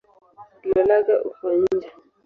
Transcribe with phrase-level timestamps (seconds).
[0.71, 1.89] Lolaga uko nje.